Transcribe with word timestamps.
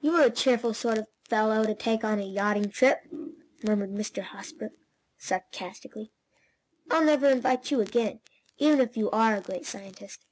"You're 0.00 0.22
a 0.22 0.30
cheerful 0.30 0.72
sort 0.72 0.96
of 0.96 1.08
fellow 1.28 1.66
to 1.66 1.74
take 1.74 2.04
on 2.04 2.18
a 2.18 2.22
yachting 2.24 2.70
trip," 2.70 3.00
murmured 3.62 3.90
Mr. 3.90 4.22
Hosbrook, 4.22 4.72
sarcastically. 5.18 6.10
"I'll 6.90 7.04
never 7.04 7.28
invite 7.28 7.70
you 7.70 7.82
again, 7.82 8.20
even 8.56 8.80
if 8.80 8.96
you 8.96 9.10
are 9.10 9.36
a 9.36 9.42
great 9.42 9.66
scientist." 9.66 10.24